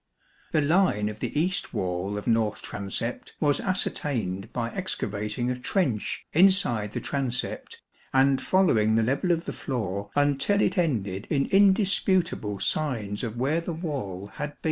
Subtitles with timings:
[0.51, 6.25] The line of the east wall of north transept was ascertained by excavating a trench
[6.33, 12.59] inside the transept and following the level of the floor until it ended in indisputable
[12.59, 14.57] signs of where the wall had been.